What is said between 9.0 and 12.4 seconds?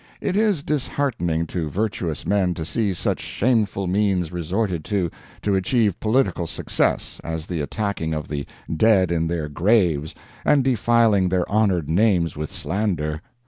in their graves, and defiling their honored names